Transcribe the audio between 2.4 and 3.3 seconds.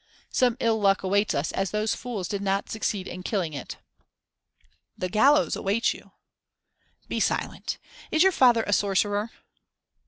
not succeed in